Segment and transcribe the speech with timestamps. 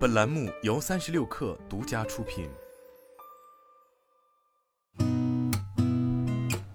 [0.00, 2.48] 本栏目由三十六氪独家出品。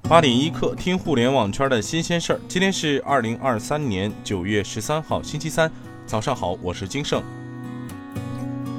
[0.03, 2.39] 八点一刻，听互联网圈的新鲜事儿。
[2.47, 5.71] 今天是二零二三年九月十三号，星期三，
[6.05, 7.23] 早上好，我是金盛。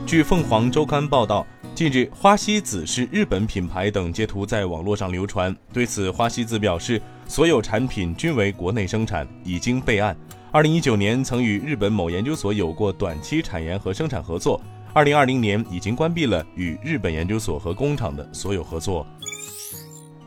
[0.07, 1.45] 据凤凰周刊报道，
[1.75, 5.53] 近日花西子是日本品牌等截图在网络上流传。
[5.73, 10.17] 对此，花西子表示，所有产品均为国内生产，已经备案。
[10.53, 14.61] 二零一九年曾与日本某研究所有过短期产研和生产合作，
[14.95, 19.07] 二零二零年已经关闭了与日本研究所和工厂的所有合作。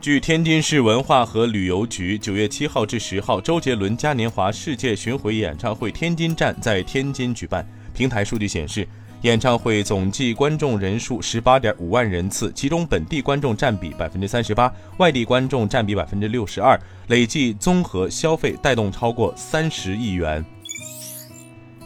[0.02, 8.88] 据天津市文化和旅游局九月七号至十号周杰伦嘉年华世界巡回演唱会天津站在天津举办，平台数据显示。
[9.24, 20.44] 演唱会总计观众人数十八点五万人次，其中本地观众占比百分之三十八，外地观众占比百分之六十二，累计综合消费带动超过三十亿元。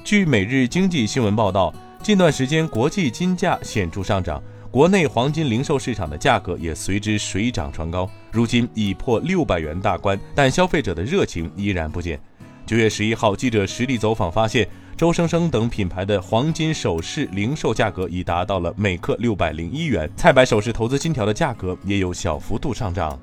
[0.04, 1.74] 据每日经济新闻报道，
[2.04, 4.40] 近段时间国际金价显著上涨，
[4.70, 12.20] 国内黄金零售市场的价格也随之水涨船高，如今已破六百元大关，但消费者的热情依然不减。
[12.68, 14.70] 九月十一号，记者实地走访发现。
[14.96, 23.20] 周生生等品牌的黄金首饰零售价格已达到了每克六百零一元，菜百首饰投资金条的价格也有小幅度上涨。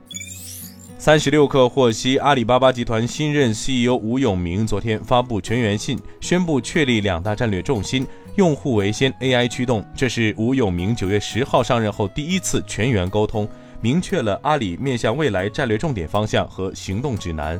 [0.99, 9.83] 三十六氪获悉，阿里巴巴集团新任 CEO 吴永明昨天发布全员信，宣布确立两大战略重心：用户为先，AI 驱动。
[9.95, 13.49] 这是吴永明九月十号上任后第一次全员沟通，
[13.81, 17.59] 明确了阿里面向未来战略重点方向和行动指南。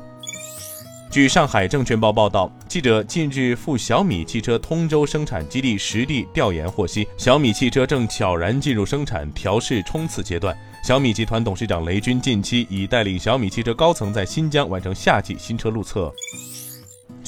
[1.11, 10.57] 据上海证券报报道，记者近日赴小米汽车通州生产基地实地调研获悉，小米汽车正悄然进入生产调试冲刺阶段。
[10.85, 16.15] 小米集团董事长雷军近期已带领小米汽车高层在新疆完成夏季新车路测。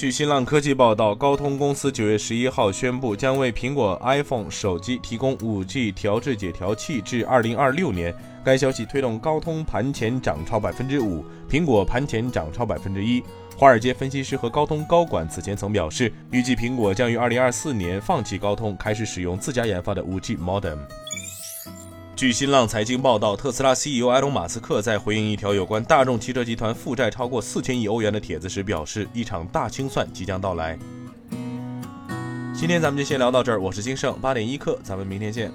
[0.02, 8.12] 据新浪科技报道，高通公司九月十一号宣布，将为苹果 iPhone 手机提供五 G 调制解调器至二零二六年。
[8.44, 13.22] 该消息推动高通盘前涨超百分之五，苹果盘前涨超百分之一。
[13.56, 20.78] 华尔街分析师和高通高管此前曾表示，预计苹果将于二零二四年放弃高通，开始使用自家研发的五 G modem。
[22.22, 30.78] 据新浪财经报道，特斯拉 CEO 埃隆·马斯克在回应一条有关大众汽车集团负债超过四千亿欧元的帖子时表示，一场大清算即将到来。
[32.54, 35.50] 今天咱们就先聊到这儿，我是金盛八点一刻，咱们明天见。